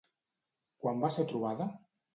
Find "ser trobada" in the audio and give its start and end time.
1.19-1.73